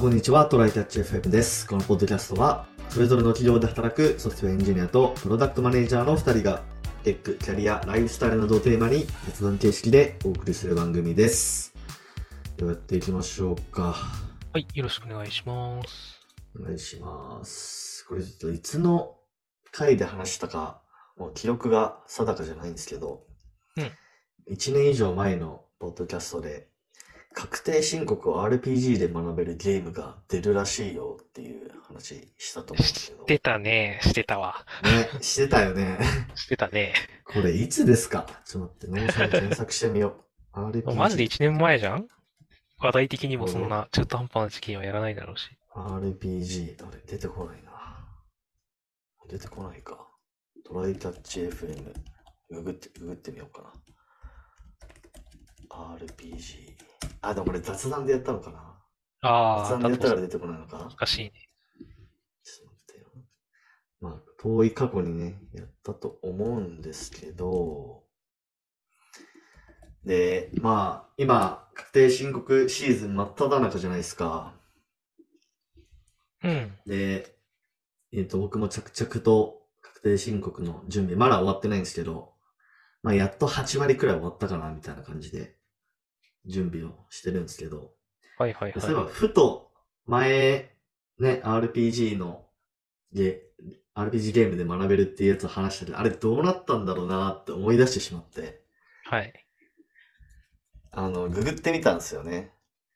[0.00, 0.46] こんにちは。
[0.46, 1.66] トライタッチ FM です。
[1.66, 6.62] このポッドキャストは、それぞれの企業で働くソフトウェアエンジニアとプロダクトマネージャーの2人が、
[7.04, 11.74] テック、キャリア、ライフスタイルなどをテーマに、雑談形式でお送りする番組です。
[12.56, 13.94] ではやっていきましょうか。
[14.54, 16.18] はい、よろしくお願いします。
[16.58, 18.06] お願いします。
[18.08, 19.18] これちょっといつの
[19.70, 20.80] 回で話したか、
[21.18, 23.26] もう記録が定かじゃないんですけど、
[23.76, 23.90] うん
[24.50, 26.70] 1年以上前のポッドキャストで、
[27.32, 33.22] 確定申告を RPG で学べるゲームが出るらしいよっていう話したと思うんですけど。
[33.22, 34.66] してたね、してたわ。
[34.82, 35.98] ね、してたよね。
[36.34, 36.92] してたね。
[37.24, 38.26] これいつですか？
[38.44, 40.24] ちょっと待って、ノーさん検索してみよ
[40.54, 40.58] う。
[40.58, 40.94] RPG。
[40.94, 42.08] マジで1年前じゃん？
[42.78, 45.48] 話題的にもそんな中途半端な時期にはやらないだろうし。
[45.74, 46.84] RPG。
[46.84, 47.70] あれ、出てこないな。
[49.28, 50.08] 出てこないか。
[50.64, 51.94] トライタッチ FM。
[52.50, 53.72] ググって、ググってみようかな。
[55.70, 56.89] RPG。
[57.22, 58.76] あ、でもこれ雑談でやったのかな？
[59.22, 60.88] ああ、雑談でやったから出てこないのか？
[60.90, 61.32] 難しいね。
[62.42, 63.06] ちょっと待ってよ。
[64.00, 68.04] まあ、遠い過去にね、やったと思うんですけど、
[70.04, 74.54] で、まあ、今、確定申告シーズン真っ只中じゃないですか。
[76.42, 76.72] うん。
[76.86, 77.36] で、
[78.12, 82.32] えっ、と、僕も着々と確定申告の準備、まだ終わってないんですけど、
[83.02, 85.56] まあ、やっと8割くらい終わったかな、みたいな感じで、
[86.46, 87.92] 準備をしてるんですけど、
[88.38, 89.70] はいはいそういえば、はふと、
[90.06, 90.74] 前、
[91.18, 92.46] ね、RPG の、
[93.12, 93.42] ゲ、
[93.94, 98.62] RPG ゲームで学べるっていうやつを話したけど、あれどうなったんだろうなって思い出してしまって、
[99.12, 99.14] い。
[99.14, 99.46] はい。
[100.92, 102.52] あの、ググってみたんですよね。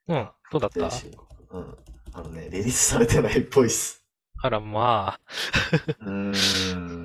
[0.08, 1.76] うん、どうだっ確たうん。
[2.12, 4.04] あのね、リリースされてないっぽいっす。
[4.42, 5.20] あら、まあ、
[6.00, 7.03] うーん。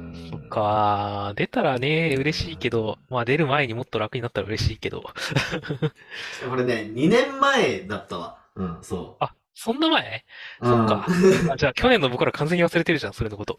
[0.50, 5.03] か、出たらね、嬉しいけど、まあ出る前にもっと楽になったら嬉しいけど。
[6.50, 8.38] これね、2年前だったわ。
[8.56, 10.25] うん、そあ、そんな前？
[10.62, 10.66] う。
[10.66, 13.57] そっかうんあじゃあ去年の僕ら完全に忘れてるじゃん、それのこと。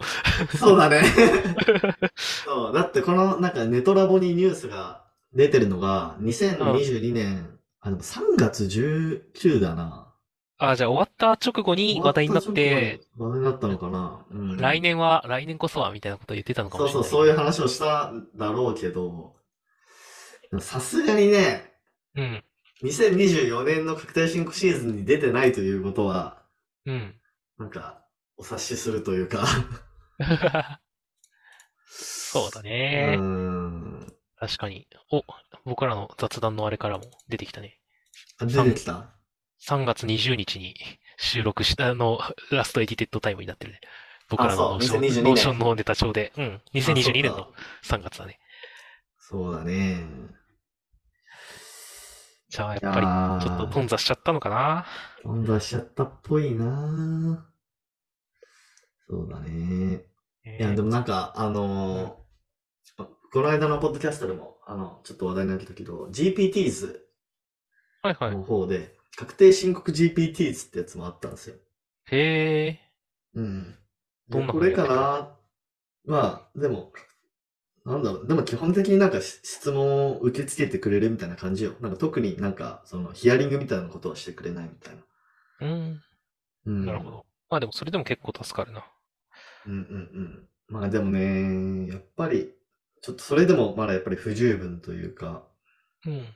[0.59, 1.03] そうだね。
[2.17, 2.73] そう。
[2.75, 5.05] だってこの、なんかネトラボにニュースが
[5.35, 10.10] 出てるのが、2022年、あ、でも3月19だな。
[10.63, 14.27] あ、じゃあ終わった直後に話題になって、話題になったのかな？
[14.31, 14.57] うん。
[14.59, 17.03] 来年は、来年こそは、みたいなことを言ってたのかもしれない。
[17.05, 19.35] そうそう、そういう話をしたんだろうけど、
[20.51, 21.73] でもさすがにね、
[22.15, 22.45] うん。
[22.83, 26.43] 2024年の確定申告シーズンに出てないということは、
[26.85, 27.15] うん。
[27.59, 28.05] なんか、
[28.37, 29.47] お察しするというか、
[31.87, 33.17] そうだうね。
[33.19, 34.13] ーん。
[34.39, 34.87] 確かに。
[35.11, 35.25] お、
[35.65, 37.79] 僕らの雑談のあれからも出てきたね。
[38.39, 39.15] あ出てきた？
[39.67, 40.75] 3月20日に
[41.19, 42.19] 収録したあの、
[42.51, 43.81] last edited time になってるね。
[44.29, 46.33] 僕らの Notion、2022年 Notionのネタ帳で。
[46.37, 46.61] うん。
[46.75, 47.51] 2022年のあ
[47.83, 48.39] そっか3月だね。
[49.19, 50.05] そうだね。
[52.49, 54.87] じゃあ、やっぱり、ーちょっと頓挫しちゃったのかな。
[55.23, 57.47] 頓挫しちゃったっぽいな
[59.09, 60.05] そうだね。
[60.59, 62.21] いや、でもなんか、あのー
[63.33, 66.97] この間のポッドキャストでも、あの、ちょっと話題になったけど、GPTs
[68.03, 68.35] はいはい。
[69.17, 71.57] 確定申告 GPTs ってやつもあったんですよ。
[72.11, 72.81] へえ。
[73.35, 73.77] うん。
[74.29, 75.37] どんなでこれかな？
[76.07, 76.93] まあ、でも、
[77.85, 81.75] なんだろう、でも基本的になんかし質問を受け付けてくれるみたいな感じよ。
[81.81, 85.03] なんか特になんか、そのヒアリングみたいなことはしてくれないみたいな。
[85.61, 86.03] うん。
[86.67, 86.87] うん。
[86.87, 87.27] なるほど。
[87.49, 88.85] まあでもそれでも結構助かるな。
[89.67, 90.49] うんうんうん。
[90.69, 92.55] まあでもね、やっぱり、
[93.03, 95.47] ちょっとそれでもまだやっぱり不十分というか、
[96.07, 96.27] うん。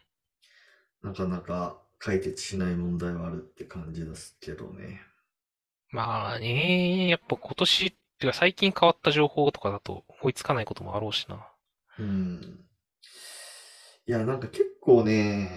[1.02, 5.00] なかなか解決しない問題はあるって感じですけどね。
[5.90, 11.48] まあね、やっぱ今年、っていうか最近変わった情報とかだと追いつかないこともあろうしな。
[11.98, 12.60] うん。
[14.06, 15.50] いや、なんか結構ね、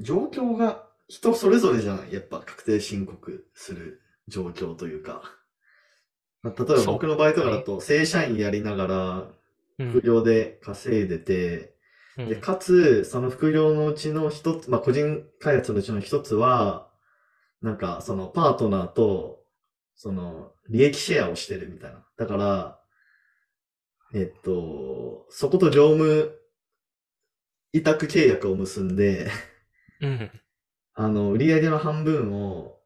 [0.00, 5.22] 状況が人それぞれじゃないやっぱ確定申告する状況というか。
[6.42, 9.28] まあ例えば僕の場合とかだと正社員やりながら
[9.78, 10.02] うん副。
[10.02, 11.75] 業で稼いでて、
[12.18, 16.90] うんで、かつ、その副業のうちの一つ、まあ、個人開発のうちの一つは、
[17.60, 19.42] なんか、そのパートナーと、
[19.94, 22.04] その、利益シェアをしてるみたいな。
[22.16, 22.80] だから、
[24.14, 26.32] えっと、そこと業務
[27.72, 29.28] 委託契約を結んで、
[30.00, 30.30] うん。
[30.94, 32.80] あの、売上の半分を、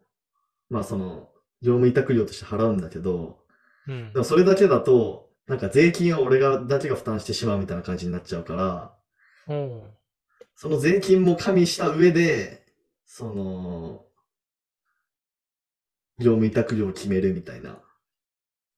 [0.69, 1.31] まあ、その、
[1.63, 3.45] 業務委託料として払うんだけど、
[3.87, 8.97] うんでもそれだけだと、なんか税金を俺が、だけが負担してしまうみたいな感じになっちゃうから、
[9.47, 10.01] おう
[10.55, 12.65] その税金も加味した上で、
[13.05, 14.05] その、
[16.21, 17.83] 業務委託料を決めるみたいな。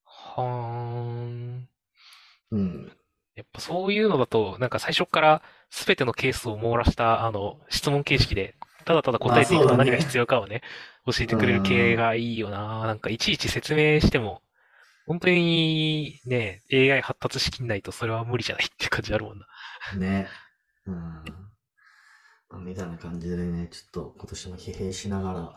[0.05, 1.69] はーん。
[2.51, 2.91] うん。
[3.35, 8.55] やっぱそういうのだと、なんか最初から全てのケースを網羅した、あの、質問形式で
[8.85, 10.61] ただただ答えていくと何が必要かをね、
[11.05, 12.85] 教えてくれる系がいいよな。
[12.85, 14.41] なんかいちいち説明しても、
[15.05, 19.47] 本当にね、AI 発達しきんないとそれは無理じゃないって感じあるもんな。
[19.97, 20.27] ね。
[20.87, 20.93] うん。
[22.49, 25.55] まあみたいな感じでね、ちょっと今年も疲弊しながら、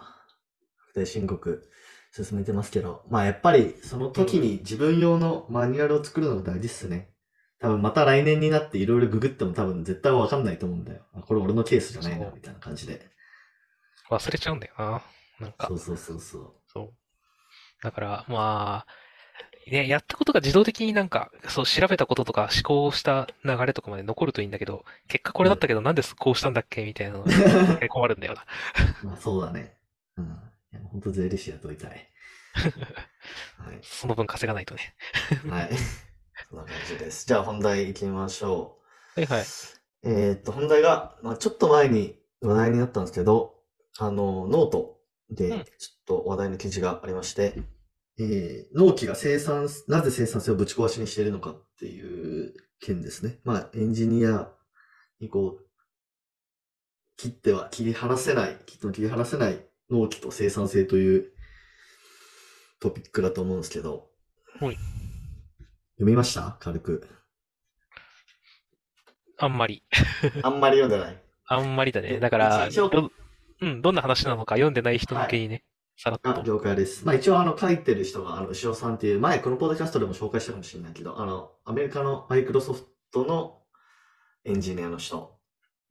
[0.78, 1.70] 確定申告
[2.12, 7.10] 進めてますけど、まあやっぱりその時に自分用のマニュアルを作るのが大事っすね。
[7.58, 11.02] 多分また来年になっていろいろググっても多分絶対わかんないと思うんだよ。
[11.14, 13.08] あこれ俺のケースじゃないなみたいな感じで。
[14.10, 15.02] 忘れちゃうんだよな。
[15.40, 16.54] なんかそ、うそうそうそう。
[16.66, 16.92] そう。
[17.82, 18.92] だから、まあ、
[19.66, 26.84] ね、やったことが自動的になんか、そう、調べたこととか思考した流れとかまで残るといいんだけど、結果これだったけどなんでこうしたんだっけ？
[26.84, 28.44] みたいなのが困るんだよな。
[29.02, 29.76] まあそうだね。
[30.16, 30.24] うん。
[30.24, 30.28] い
[30.76, 31.90] や本当税理士雇いたい。
[33.58, 33.78] はい。
[33.82, 34.94] その分稼がないとね。
[35.50, 35.70] はい。
[36.48, 37.26] そんな感じです。
[37.26, 38.78] じゃあ本題行きましょ
[39.16, 39.20] う。
[39.20, 39.44] はいはい。
[40.04, 43.54] えーっと、本題が、まあ、ちょっと前に話題になったんですけど、
[43.98, 47.54] あの、ノートでうんちょっと話題の記事がありまして、
[48.18, 53.38] えー納期が生産、なぜ生産性をぶち壊しにしているのかっていう件ですね。
[53.44, 54.50] まあ、エンジニア
[55.20, 55.66] にこう、
[57.16, 61.32] 切っては切り離せない、切っても切り離せない納期と生産性という
[62.80, 64.08] トピックだと思うんですけど、
[64.60, 64.76] はい
[65.98, 66.56] 読みました？
[66.60, 67.08] 軽く。
[69.38, 69.82] あんまり。
[70.42, 71.22] あんまり読んでない。
[71.48, 72.08] あんまりだね。
[72.08, 72.68] でだから、
[73.60, 75.64] うん、どんな話なのか読んでない人向けにね、
[75.96, 76.42] さらっあ、と。
[76.42, 77.04] 了解です。
[77.06, 83.62] まあ一応あの書いてる人が、あの、牛尾さんっていう、前このポッドキャストでも紹介したかもしれないけど、あの、アメリカのマイクロソフトの
[84.44, 85.38] エンジニアの人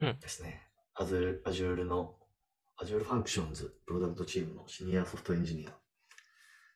[0.01, 0.61] うんですね。
[0.93, 2.15] アズール、アジュールの、
[2.77, 5.73] Azure Functions product team の senior soft engineer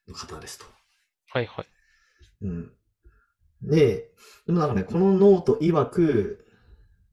[0.08, 0.66] の方ですと。
[1.28, 1.66] はいはい。
[2.42, 2.72] うん。
[3.62, 4.12] で、
[4.48, 6.46] でもなんかね、このノート曰く、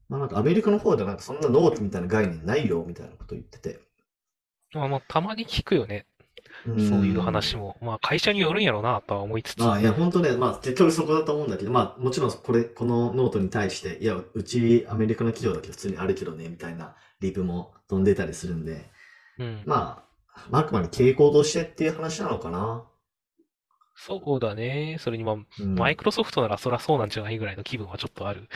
[0.09, 3.86] まあなんかアメリカの方ではなんかそんな納期みたいな概念ないよみたいなこと言ってて。
[4.73, 6.05] まあ、まあ、たまに聞くよね。
[6.65, 7.77] うんそういう話も。
[7.81, 9.59] まあ、会社によるんやろうな、とは思いつつ。
[9.59, 18.89] まあ、いや、本当ね、まあ、結局そこだと思うんだけど、まあ、もちろん、これ、このノートに対して、いや、うちアメリカの企業だけど普通にあるけどね、みたいなリプも飛んでたりするんで、
[19.39, 19.63] うん。
[19.65, 20.03] ま
[20.35, 22.85] あ、まああくまで傾向としてっていう話なのかな。
[23.95, 24.97] そうだね。
[24.99, 28.47] それにまあ、うん、マイクロソフトならそらそうなんじゃないぐらいの気分はちょっとある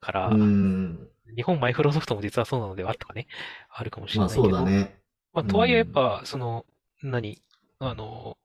[0.00, 1.08] から、うん。
[1.36, 3.28] 日本マイクロソフトも実はそうなのではとかね、
[3.70, 4.44] あるかもしれまあ、ないけど。
[4.44, 4.97] そうだね。
[5.38, 6.66] まあ、とはいえやっぱ、その、
[7.00, 7.40] 何、
[7.78, 8.36] あの、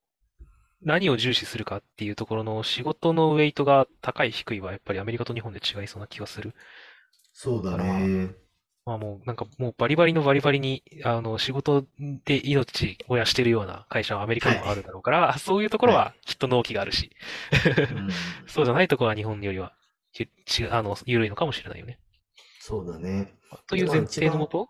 [0.84, 6.54] 何を重視するかっていうところの仕事のウェイトが高い低いはやっぱりアメリカと日本で違いそうな気がする。
[7.32, 8.36] そうだね。
[8.86, 11.86] まあもうなんかもうバリバリのバリバリに、あの、仕事
[12.26, 17.10] で命をやしてるような会社はアメリカにもあるだろうから、そういうところはきっと納期があるし、
[17.96, 18.10] うん、
[18.46, 19.74] そうじゃないところは日本よりは、
[20.12, 20.30] ち
[20.60, 21.98] 違う、あの、緩いのかもしれないよね。
[22.60, 23.34] そうだね。
[23.68, 24.70] という前提のもと、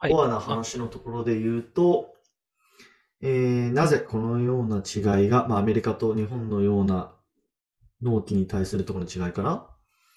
[0.00, 0.12] はい。
[0.12, 2.14] コアな話のところで言うと、
[3.22, 7.12] えー、なぜこのような違いが、まあ、アメリカと日本のような
[8.00, 9.66] 納期に対するところの違いから、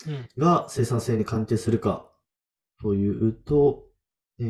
[0.08, 2.06] うんが生産性に関係するか
[2.82, 3.84] というと、
[4.40, 4.48] えー、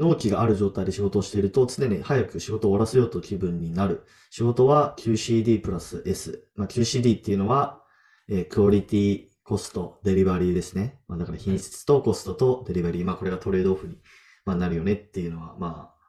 [0.00, 4.04] 納期がある状態で仕事をしていると常に早く仕事を終わらせようと気分になる。
[4.30, 6.48] 仕事は QCD プラス S。
[6.56, 7.82] まあ、QCD っていうのは、
[8.28, 11.00] えー、クオリティ、コスト、デリバリーですね。
[11.06, 13.04] まあ、だから品質とコストとデリバリー。
[13.04, 13.96] まあ、これがトレードオフに、
[14.44, 16.00] まあ、なるよねっていうのは、まあ、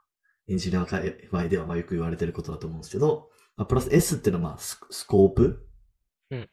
[0.48, 5.68] エンジニア界隈ではまあよく言われてることだと思うんですけど、まあ、プラス S っていうのはまあススコープ？
[6.32, 6.50] うん。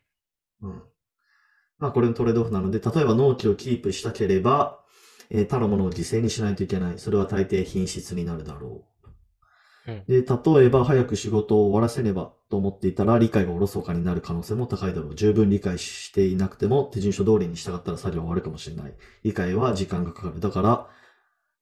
[0.63, 0.83] うん。
[1.79, 4.81] まあこれのトレードオフなので、例えば納期をキープしたければ、
[5.31, 6.99] えー他のものを犠牲にしないといけない。
[6.99, 8.85] それは大抵品質になるだろ
[9.87, 9.91] う。
[9.91, 15.15] うんで、例えば早く仕事を終わらせねばと思っていたら理解がおろそかになる可能性も高いだろう。
[15.15, 18.95] 十分理解していなくても手順書通りに従ったら作業は終わるかもしれない。
[19.25, 20.41] 理解は時間がかかる。
[20.41, 20.89] だから、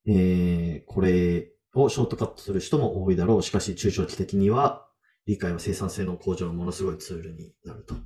[0.07, 3.43] えー、これをショートカットする人も多いだろう。
[3.43, 4.87] しかし、中長期的には、
[5.27, 7.97] 理解は生産性の向上のものすごいツールになると。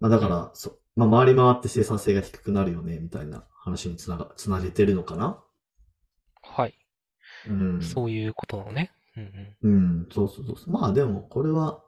[0.00, 5.42] まあだから、そまあ回り回って生産性が低くなるよね、みたいな話につなが、つなげてるのかな？
[6.42, 6.74] はい。
[7.48, 7.82] うん。
[7.82, 8.92] そういうことなのね。
[9.16, 9.72] うんうん。
[9.72, 10.70] うん、そうそうそう。
[10.70, 11.82] まあでも、これは、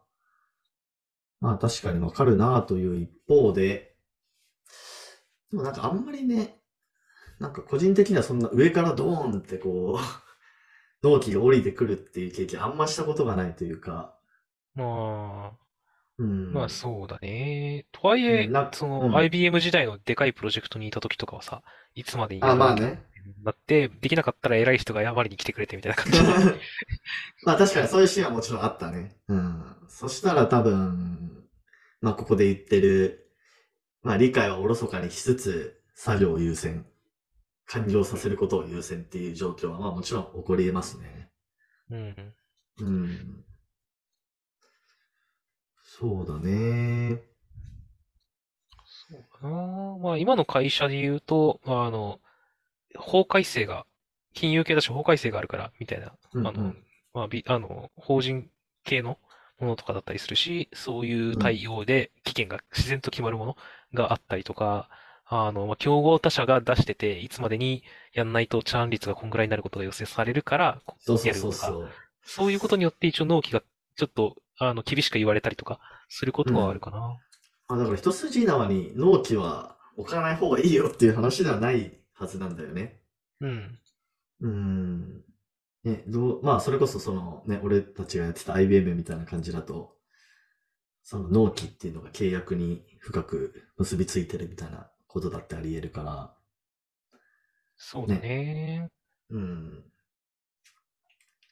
[1.40, 3.94] まあ確かにわかるなという一方で、
[5.50, 6.62] でもなんかあんまりね、
[7.38, 10.02] なんか個人的にはそんな上からドーンってこう、
[11.06, 14.16] 納期が降りてくるっていう経験あんましたことがないというか、
[14.74, 15.64] まあ、
[16.18, 16.52] うん。
[16.52, 17.86] まあそうだね。
[17.92, 21.62] とはいえうんな、そうんの IBM 時代のでかいプロジェクトにいた時とかはさ、
[21.94, 23.04] いつまでにあ、まあね。
[23.42, 26.26] だって、できなかったら偉い人が謝りに来てくれてみたいな感じで。
[27.44, 29.16] まあ確かにそういうシーンはもちろんあったね。
[29.28, 29.76] うん。
[29.88, 31.44] そしたら多分、
[32.00, 33.30] まあここで言ってる、
[34.02, 36.86] まあ理解はおろそかにしつつ、作業を優先。
[37.66, 41.30] 完了させることを優先っていう状況は、まあもちろん起こり得ますね。
[41.90, 42.34] うん。
[42.80, 43.44] うん。
[45.82, 47.22] そうだね。
[49.10, 49.98] そうだな。
[49.98, 52.20] まあ今の会社で言うと、まああの、
[52.96, 53.86] 法改正が、
[54.34, 56.74] 金融系だし法改正があるから、みたいな、うんあの、
[57.12, 58.50] まあ、び、あの、法人
[58.82, 59.18] 系の
[59.60, 63.56] ものとかだったりするし、そういう対応で期限が自然と決まるもの
[63.92, 64.88] があったりとか、
[65.36, 71.88] あの、まあ、競合他社が出してて、いつまでにやんないとチャーン率がこんぐらいになることが予想されるから、そうそうやるとか、そうそう。
[72.24, 73.62] そういうことによって一応納期が
[73.96, 77.18] ちょっと、あの、厳しく言われたりとか、することはあるかな。
[77.68, 83.00] まあだから一筋縄に納期は置かない方がいいよっていう話ではないはずなんだよね。
[83.40, 83.78] うん。
[84.40, 85.24] うーん。
[85.82, 89.96] ね、どう、まあ、それこそそのね、俺たちがやってた IBM みたいな感じだと、
[91.02, 96.34] その納期っていうのが契約に深く結びついてるみたいなことだってあり得るから、
[97.76, 98.90] そうだね。
[99.30, 99.84] うん。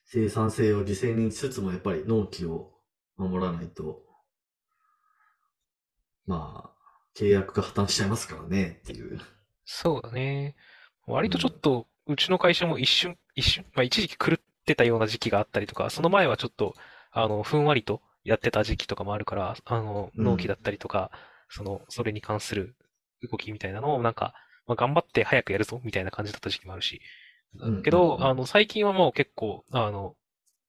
[0.04, 2.72] 生産性を犠牲にしつつもやっぱり納期を
[3.16, 4.02] 守らないと、
[6.26, 9.20] まあ、契約が破綻しちゃいますからねっていう。
[9.64, 10.56] そうだね。
[11.06, 16.74] 割とちょっと、うちの会社も一瞬、一瞬、まあ一時期狂ってたような時期があったりとか、その前はちょっと、
[17.12, 21.10] あの、ふんわりとやってた時期とかもあるから、あの、うん納期だったりとか、
[21.48, 22.76] その、それに関する
[23.30, 24.34] 動きみたいなのをなんか、
[24.66, 27.00] まあ、頑張って早くやるぞ、みたいな感じだった時期もあるし。
[27.58, 30.14] うんけど、うんあの、最近はもう結構、あの、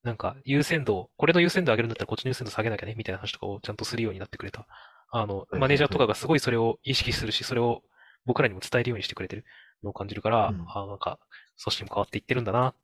[0.03, 4.67] なんか、優先度を、これの優先度上げるんだったらこっちの優先度下げなきゃね、みたいな話とかをちゃんとするようになってくれた。
[5.11, 7.83] あの、いマネージャーとかがすごいそれを意識するし、それを
[8.25, 9.45] 僕らにも伝えるようにしてくれてる
[9.83, 11.19] のを感じるから、うんあなんか、
[11.63, 12.75] 組織も変わっていってるんだな、っ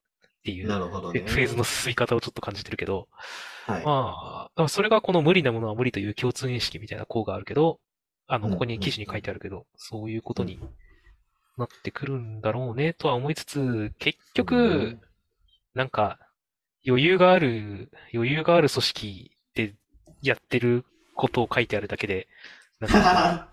[0.44, 1.20] ていう、なるほどね。
[1.26, 3.10] フェーズの進み方をちょっと感じてるけど、
[3.68, 3.86] はい。
[3.86, 7.80] まあ、それがこの無理なものは無理という共通認識みたいな項があるけど、
[8.30, 10.60] あの、うんここに記事に書いてあるけど、そういうことに
[11.58, 15.00] なってくるんだろうね、とは思いつつ、結局、
[15.74, 16.20] なんか、
[16.88, 19.76] 余裕がある、余裕がある組織で
[20.22, 22.28] やってることを書いてあるだけで、
[22.80, 23.50] なんか、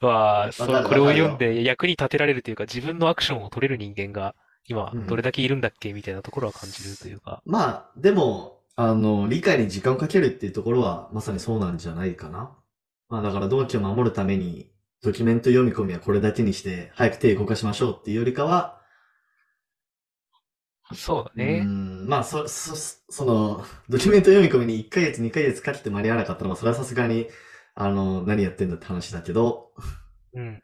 [0.06, 12.54] は、そこれを読んで役に立てられるというか、自分のアクションを取れる人間が、今うん、どれだけいるんだっけみたいなところは感じるというか、まあ、でも、あの、理解に時間をかけるっていうところは、まさにそうなんじゃないかな。
[13.08, 14.70] まあ、だから、同期を守るために、
[15.02, 18.80] ドキュメント読み込みはこれだけにして、早く手動かしましょうっていうよりかは、
[20.90, 21.60] うそうだね。
[21.60, 22.74] ん、まあ、そ、そ、
[23.08, 27.28] その、ドキュメント読み込みに1ヶ月、2ヶ月かけて間に合わなかったら、まあ、それはさすがに、
[27.74, 29.72] あの、何やってんだって話だけど、
[30.34, 30.62] うん。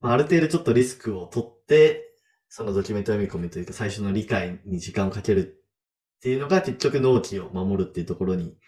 [0.00, 2.12] まあ、ある程度ちょっとリスクを取って、
[2.48, 5.40] そのドキュメント読み込みというか最初の理解に時間をかける
[6.18, 8.58] っていうのが結局納期を守るっていうところに、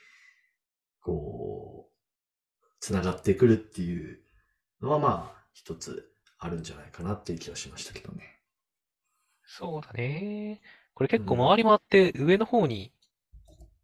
[1.03, 1.74] こう、
[2.85, 4.19] つながってくるっていう
[4.83, 8.41] のはまあ、一つあるんじゃないかなっていう気はしましたけどね。
[9.47, 10.61] そうだね。
[10.93, 12.93] これ結構うん回り回って上の方に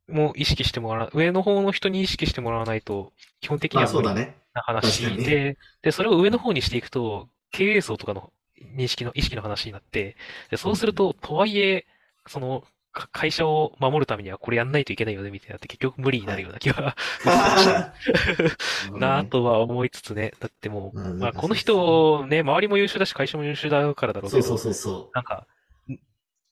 [0.07, 4.37] も意識してもらう、上の方の人に意識してもらわないと、基本的にまあは無理そうだね。
[4.53, 8.33] な話で、で、それを上の方にしていくと、経営層とかの
[8.77, 10.17] 認識の、意識の話になって、
[10.51, 11.87] でそうすると、とはいえ、
[12.27, 16.97] その、か会社を守るためにはこれやんないといけないよね、みたいなって結局無理になるような気は、
[18.99, 20.33] なぁとは思いつつね。
[20.41, 25.47] だってもう、まあまあこの人ね、周りも優秀だし会社も優秀だからだろうけど、そうそうそうそなんか、
[25.89, 25.97] ん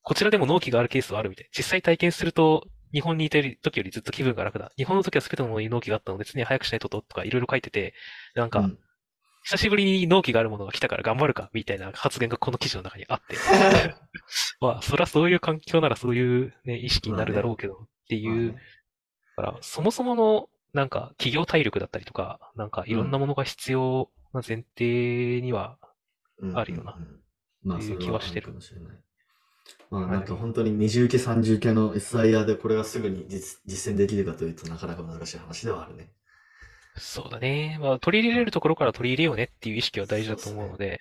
[0.02, 1.48] こちらでも納期があるケースはあるみたい。
[1.56, 4.72] 実際体験すると、日本にいた時よりずっと気分が楽だ。
[4.76, 7.94] 日本の時は全ての納期があったので、常に早くしないとととかいろいろ書いてて、
[8.34, 8.50] なんう。
[8.50, 8.78] か、うん
[9.44, 13.36] 久しぶりに納期があるものが来たから頑張るか、みたいな発言がこの記事の中にあって。
[14.60, 18.52] まあ、そりゃそういう環境ならそういうね、意識になるだろうけど、っていう、
[19.36, 25.78] だから、そもそもの、なんか、企業体力だったりとか、なんか、いろんなものが必要な前提には、
[26.54, 26.92] あるよな。
[27.76, 28.48] っていう気はしてる。
[28.48, 28.98] あかもしれない。
[29.90, 36.10] まあ、なんか本当に二重受け三重受けの SIR でこれがすぐに実実践できるかというとなかなか難しい話ではあるね。
[36.98, 37.78] そうだね。
[37.80, 40.98] まあ、取り入れれるところから取り入れようねっていう意識は大事だと思うので、ね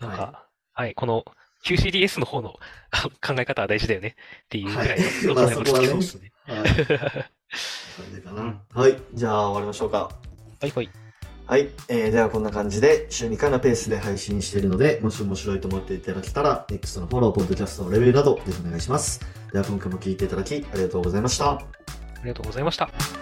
[0.00, 1.24] なんか、はい、この
[1.64, 2.56] QCDS の方の
[2.90, 6.32] あ 考え方は大事だよねっていうぐらいはいの、まあそこそこはねそうですね。
[6.46, 6.62] はい。
[6.62, 8.62] 感じかな。
[8.72, 8.96] はい。
[9.14, 10.10] じゃあ終わりましょうか。
[10.60, 10.90] はいはい。
[11.46, 11.68] はい。
[11.88, 19.20] えー、ではこんな感じで週2回のペースで配信しているので、もし面白いと思っていただけたら、NEXT のフォロー、ポッドキャストのレベルなど、ぜひお願いします。
[19.52, 21.50] では今回も聞いていただきありがとうございました。
[21.52, 21.60] あ
[22.22, 23.21] りがとうございました。